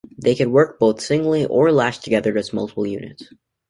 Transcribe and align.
They 0.17 0.33
could 0.33 0.47
work 0.47 0.79
both 0.79 0.99
singly 0.99 1.45
or 1.45 1.71
lashed 1.71 2.03
together 2.03 2.35
as 2.35 2.51
multiple 2.51 2.87
units. 2.87 3.29